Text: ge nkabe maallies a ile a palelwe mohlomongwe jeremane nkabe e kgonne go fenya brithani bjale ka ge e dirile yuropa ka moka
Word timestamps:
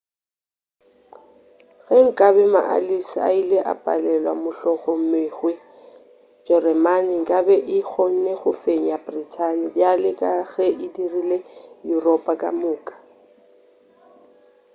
ge 1.85 1.97
nkabe 2.07 2.43
maallies 2.53 3.09
a 3.27 3.29
ile 3.41 3.59
a 3.71 3.73
palelwe 3.83 4.31
mohlomongwe 4.43 5.51
jeremane 6.45 7.13
nkabe 7.23 7.55
e 7.77 7.79
kgonne 7.89 8.31
go 8.41 8.51
fenya 8.61 8.95
brithani 9.05 9.65
bjale 9.75 10.11
ka 10.19 10.31
ge 10.51 10.67
e 10.85 10.87
dirile 10.95 11.37
yuropa 11.89 12.33
ka 12.41 12.49
moka 12.61 12.95